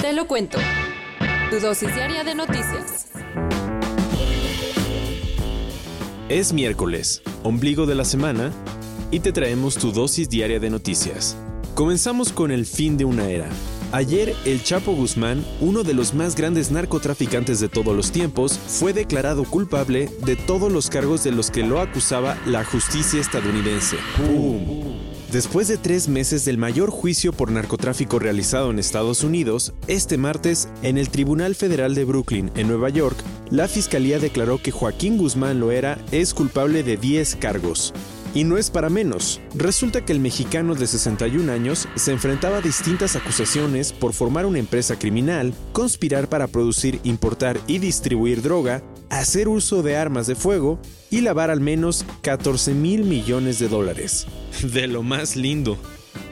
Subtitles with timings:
[0.00, 0.56] Te lo cuento.
[1.50, 3.08] Tu dosis diaria de noticias.
[6.30, 8.50] Es miércoles, ombligo de la semana,
[9.10, 11.36] y te traemos tu dosis diaria de noticias.
[11.74, 13.50] Comenzamos con el fin de una era.
[13.92, 18.94] Ayer, el Chapo Guzmán, uno de los más grandes narcotraficantes de todos los tiempos, fue
[18.94, 23.98] declarado culpable de todos los cargos de los que lo acusaba la justicia estadounidense.
[25.32, 30.68] Después de tres meses del mayor juicio por narcotráfico realizado en Estados Unidos, este martes,
[30.82, 33.16] en el Tribunal Federal de Brooklyn, en Nueva York,
[33.48, 37.94] la Fiscalía declaró que Joaquín Guzmán Loera es culpable de 10 cargos.
[38.34, 39.40] Y no es para menos.
[39.54, 44.58] Resulta que el mexicano de 61 años se enfrentaba a distintas acusaciones por formar una
[44.58, 50.78] empresa criminal, conspirar para producir, importar y distribuir droga, hacer uso de armas de fuego
[51.10, 54.26] y lavar al menos 14 mil millones de dólares.
[54.62, 55.76] De lo más lindo.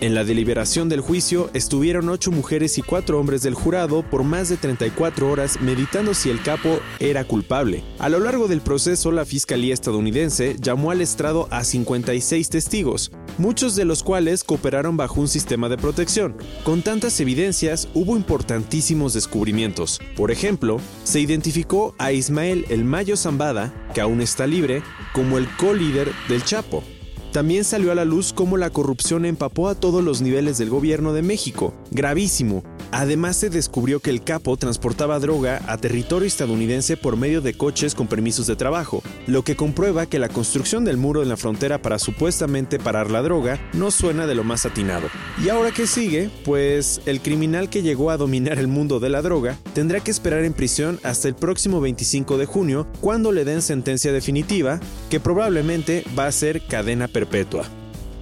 [0.00, 4.48] En la deliberación del juicio estuvieron ocho mujeres y cuatro hombres del jurado por más
[4.48, 7.82] de 34 horas meditando si el capo era culpable.
[7.98, 13.74] A lo largo del proceso, la Fiscalía estadounidense llamó al estrado a 56 testigos, muchos
[13.74, 16.36] de los cuales cooperaron bajo un sistema de protección.
[16.64, 20.00] Con tantas evidencias, hubo importantísimos descubrimientos.
[20.16, 24.82] Por ejemplo, se identificó a Ismael El Mayo Zambada, que aún está libre,
[25.12, 26.84] como el co-líder del Chapo.
[27.32, 31.12] También salió a la luz cómo la corrupción empapó a todos los niveles del gobierno
[31.12, 31.74] de México.
[31.90, 32.62] Gravísimo.
[32.90, 37.94] Además se descubrió que el capo transportaba droga a territorio estadounidense por medio de coches
[37.94, 41.82] con permisos de trabajo, lo que comprueba que la construcción del muro en la frontera
[41.82, 45.08] para supuestamente parar la droga no suena de lo más atinado.
[45.44, 46.30] ¿Y ahora qué sigue?
[46.44, 50.44] Pues el criminal que llegó a dominar el mundo de la droga tendrá que esperar
[50.44, 56.04] en prisión hasta el próximo 25 de junio cuando le den sentencia definitiva, que probablemente
[56.18, 57.68] va a ser cadena perpetua.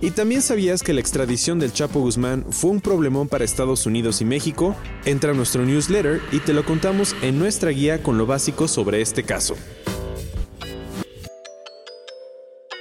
[0.00, 4.20] ¿Y también sabías que la extradición del Chapo Guzmán fue un problemón para Estados Unidos
[4.20, 4.76] y México?
[5.06, 9.00] Entra a nuestro newsletter y te lo contamos en nuestra guía con lo básico sobre
[9.00, 9.56] este caso.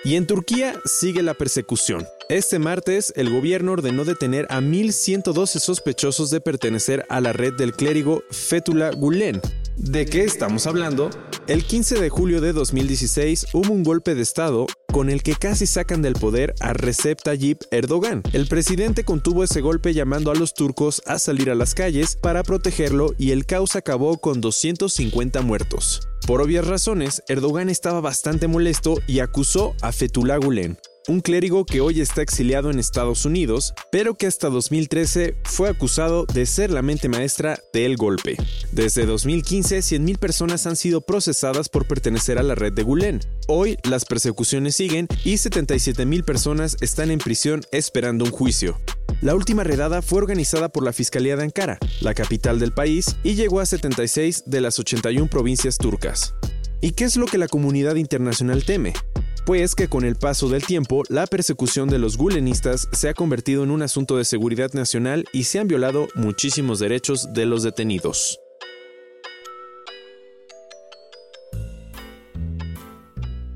[0.04, 2.06] Y en Turquía sigue la persecución.
[2.28, 7.72] Este martes, el gobierno ordenó detener a 1.112 sospechosos de pertenecer a la red del
[7.72, 9.42] clérigo Fethullah Gulen.
[9.78, 11.10] ¿De qué estamos hablando?
[11.48, 15.68] El 15 de julio de 2016 hubo un golpe de Estado con el que casi
[15.68, 18.24] sacan del poder a Recep Tayyip Erdogan.
[18.32, 22.44] El presidente contuvo ese golpe llamando a los turcos a salir a las calles para
[22.44, 26.08] protegerlo y el caos acabó con 250 muertos.
[26.26, 31.82] Por obvias razones, Erdogan estaba bastante molesto y acusó a Fethullah Gulen, un clérigo que
[31.82, 36.82] hoy está exiliado en Estados Unidos, pero que hasta 2013 fue acusado de ser la
[36.82, 38.38] mente maestra del golpe.
[38.72, 43.20] Desde 2015, 100.000 personas han sido procesadas por pertenecer a la red de Gulen.
[43.48, 48.80] Hoy las persecuciones siguen y 77.000 personas están en prisión esperando un juicio.
[49.22, 53.36] La última redada fue organizada por la Fiscalía de Ankara, la capital del país, y
[53.36, 56.34] llegó a 76 de las 81 provincias turcas.
[56.82, 58.94] ¿Y qué es lo que la comunidad internacional teme?
[59.46, 63.64] Pues que con el paso del tiempo, la persecución de los gulenistas se ha convertido
[63.64, 68.40] en un asunto de seguridad nacional y se han violado muchísimos derechos de los detenidos.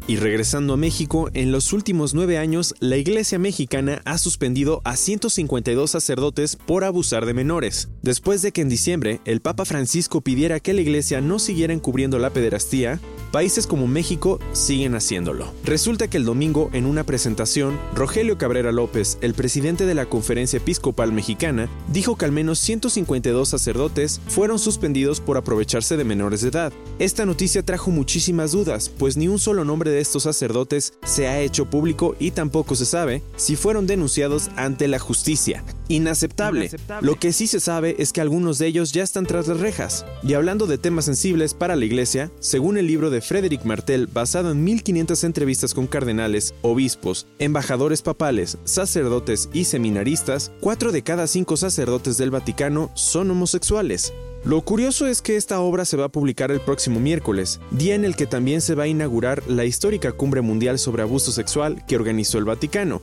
[0.09, 4.95] Y regresando a México, en los últimos nueve años, la Iglesia mexicana ha suspendido a
[4.95, 7.89] 152 sacerdotes por abusar de menores.
[8.01, 12.17] Después de que en diciembre el Papa Francisco pidiera que la Iglesia no siguiera encubriendo
[12.17, 12.99] la pederastía,
[13.31, 15.53] países como México siguen haciéndolo.
[15.65, 20.57] Resulta que el domingo, en una presentación, Rogelio Cabrera López, el presidente de la Conferencia
[20.57, 26.50] Episcopal Mexicana, dijo que al menos 152 sacerdotes fueron suspendidos por aprovecharse de menores de
[26.50, 26.74] edad.
[27.00, 31.41] Esta noticia trajo muchísimas dudas, pues ni un solo nombre de estos sacerdotes se ha
[31.41, 35.63] hecho público y tampoco se sabe si fueron denunciados ante la justicia.
[35.89, 36.69] Inaceptable.
[37.01, 40.06] Lo que sí se sabe es que algunos de ellos ya están tras las rejas.
[40.24, 44.51] Y hablando de temas sensibles para la iglesia, según el libro de Frederick Martel, basado
[44.51, 51.57] en 1500 entrevistas con cardenales, obispos, embajadores papales, sacerdotes y seminaristas, 4 de cada 5
[51.57, 54.13] sacerdotes del Vaticano son homosexuales.
[54.45, 58.06] Lo curioso es que esta obra se va a publicar el próximo miércoles, día en
[58.06, 61.95] el que también se va a inaugurar la histórica cumbre mundial sobre abuso sexual que
[61.95, 63.01] organizó el Vaticano.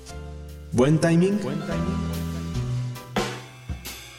[0.72, 1.38] ¿Buen timing?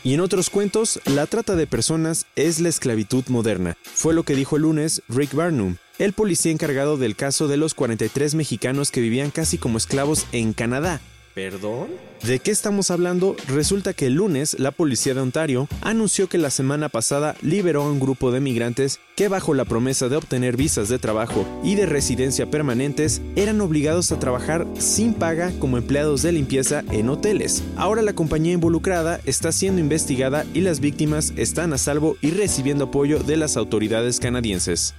[0.07, 3.75] Y en otros cuentos, la trata de personas es la esclavitud moderna.
[3.83, 7.73] Fue lo que dijo el lunes Rick Barnum, el policía encargado del caso de los
[7.73, 11.01] 43 mexicanos que vivían casi como esclavos en Canadá.
[11.37, 11.89] ¿Perdón?
[12.23, 13.35] ¿De qué estamos hablando?
[13.47, 17.91] Resulta que el lunes la policía de Ontario anunció que la semana pasada liberó a
[17.91, 21.85] un grupo de migrantes que bajo la promesa de obtener visas de trabajo y de
[21.85, 27.63] residencia permanentes eran obligados a trabajar sin paga como empleados de limpieza en hoteles.
[27.75, 32.85] Ahora la compañía involucrada está siendo investigada y las víctimas están a salvo y recibiendo
[32.85, 34.95] apoyo de las autoridades canadienses.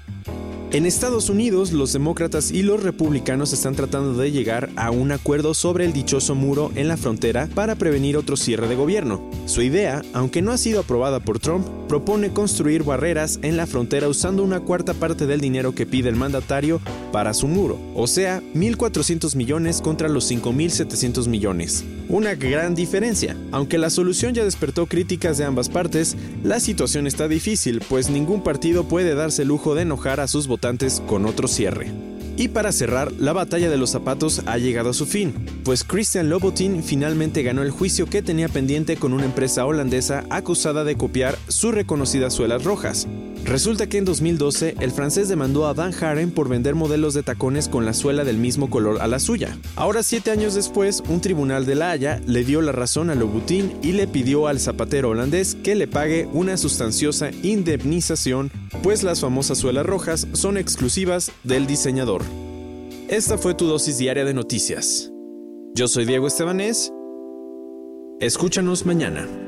[0.70, 5.54] En Estados Unidos, los demócratas y los republicanos están tratando de llegar a un acuerdo
[5.54, 9.30] sobre el dichoso muro en la frontera para prevenir otro cierre de gobierno.
[9.46, 14.08] Su idea, aunque no ha sido aprobada por Trump, propone construir barreras en la frontera
[14.08, 16.82] usando una cuarta parte del dinero que pide el mandatario
[17.12, 21.82] para su muro, o sea, 1.400 millones contra los 5.700 millones.
[22.10, 23.36] Una gran diferencia.
[23.52, 28.42] Aunque la solución ya despertó críticas de ambas partes, la situación está difícil, pues ningún
[28.42, 30.57] partido puede darse el lujo de enojar a sus votantes
[31.06, 31.92] con otro cierre.
[32.36, 35.34] Y para cerrar, la batalla de los zapatos ha llegado a su fin,
[35.64, 40.84] pues Christian Lobotin finalmente ganó el juicio que tenía pendiente con una empresa holandesa acusada
[40.84, 43.08] de copiar sus reconocidas suelas rojas.
[43.44, 47.68] Resulta que en 2012 el francés demandó a Van Haren por vender modelos de tacones
[47.68, 49.56] con la suela del mismo color a la suya.
[49.76, 53.72] Ahora, siete años después, un tribunal de La Haya le dio la razón a Louboutin
[53.82, 58.50] y le pidió al zapatero holandés que le pague una sustanciosa indemnización,
[58.82, 62.22] pues las famosas suelas rojas son exclusivas del diseñador.
[63.08, 65.10] Esta fue tu dosis diaria de noticias.
[65.74, 66.92] Yo soy Diego Estebanés.
[68.20, 69.47] Escúchanos mañana.